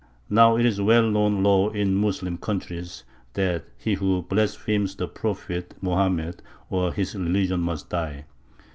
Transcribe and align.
Now 0.31 0.57
it 0.57 0.65
is 0.65 0.79
a 0.79 0.83
well 0.83 1.07
known 1.11 1.43
law 1.43 1.69
in 1.69 1.93
Moslem 1.93 2.39
countries 2.39 3.03
that 3.33 3.65
he 3.77 3.93
who 3.93 4.23
blasphemes 4.23 4.95
the 4.95 5.07
Prophet 5.07 5.75
Mohammed 5.79 6.41
or 6.71 6.91
his 6.91 7.13
religion 7.13 7.59
must 7.59 7.91
die. 7.91 8.25